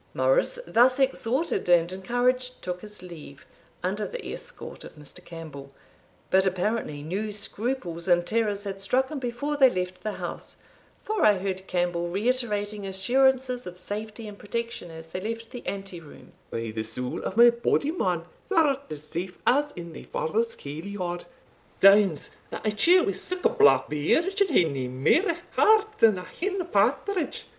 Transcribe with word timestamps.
Morris, 0.15 0.57
thus 0.65 0.97
exhorted 0.97 1.69
and 1.69 1.91
encouraged, 1.91 2.59
took 2.63 2.81
his 2.81 3.03
leave, 3.03 3.45
under 3.83 4.07
the 4.07 4.33
escort 4.33 4.83
of 4.83 4.95
Mr. 4.95 5.23
Campbell; 5.23 5.71
but, 6.31 6.43
apparently, 6.43 7.03
new 7.03 7.31
scruples 7.31 8.07
and 8.07 8.25
terrors 8.25 8.63
had 8.63 8.81
struck 8.81 9.09
him 9.09 9.19
before 9.19 9.55
they 9.57 9.69
left 9.69 10.01
the 10.01 10.13
house, 10.13 10.57
for 11.03 11.23
I 11.23 11.37
heard 11.37 11.67
Campbell 11.67 12.07
reiterating 12.07 12.83
assurances 12.87 13.67
of 13.67 13.77
safety 13.77 14.27
and 14.27 14.39
protection 14.39 14.89
as 14.89 15.05
they 15.05 15.21
left 15.21 15.51
the 15.51 15.63
ante 15.67 15.99
room 15.99 16.31
"By 16.49 16.71
the 16.71 16.81
soul 16.81 17.21
of 17.21 17.37
my 17.37 17.51
body, 17.51 17.91
man, 17.91 18.23
thou'rt 18.49 18.91
as 18.91 19.03
safe 19.03 19.37
as 19.45 19.71
in 19.73 19.93
thy 19.93 20.01
father's 20.01 20.55
kailyard 20.55 21.25
Zounds! 21.79 22.31
that 22.49 22.65
a 22.65 22.71
chield 22.71 23.05
wi' 23.05 23.11
sic 23.11 23.45
a 23.45 23.49
black 23.49 23.87
beard 23.87 24.35
should 24.35 24.49
hae 24.49 24.63
nae 24.63 24.87
mair 24.87 25.37
heart 25.51 25.99
than 25.99 26.17
a 26.17 26.23
hen 26.23 26.65
partridge! 26.65 27.45